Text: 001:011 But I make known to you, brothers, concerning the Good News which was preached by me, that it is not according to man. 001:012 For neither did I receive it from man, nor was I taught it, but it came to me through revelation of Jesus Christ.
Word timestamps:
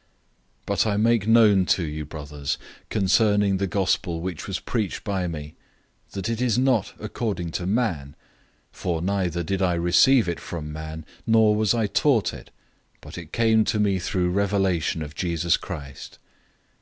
001:011 0.00 0.06
But 0.64 0.86
I 0.86 0.96
make 0.96 1.28
known 1.28 1.66
to 1.66 1.84
you, 1.84 2.06
brothers, 2.06 2.56
concerning 2.88 3.58
the 3.58 3.66
Good 3.66 3.98
News 4.02 4.22
which 4.22 4.46
was 4.46 4.58
preached 4.58 5.04
by 5.04 5.28
me, 5.28 5.56
that 6.12 6.30
it 6.30 6.40
is 6.40 6.56
not 6.56 6.94
according 6.98 7.50
to 7.50 7.66
man. 7.66 8.14
001:012 8.72 8.76
For 8.78 9.02
neither 9.02 9.42
did 9.42 9.60
I 9.60 9.74
receive 9.74 10.26
it 10.26 10.40
from 10.40 10.72
man, 10.72 11.04
nor 11.26 11.54
was 11.54 11.74
I 11.74 11.86
taught 11.86 12.32
it, 12.32 12.48
but 13.02 13.18
it 13.18 13.30
came 13.34 13.62
to 13.64 13.78
me 13.78 13.98
through 13.98 14.30
revelation 14.30 15.02
of 15.02 15.14
Jesus 15.14 15.58
Christ. 15.58 16.16